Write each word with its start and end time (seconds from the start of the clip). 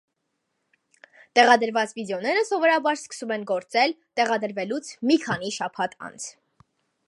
Տեղադրված 1.39 1.93
վիդեոները 1.99 2.43
սովորաբար 2.49 2.99
սկսում 3.01 3.35
են 3.37 3.45
գործել 3.53 3.95
տեղադրվելուց 4.21 4.93
մի 5.11 5.19
քանի 5.27 5.57
շաբաթ 5.61 5.99
անց։ 6.11 6.31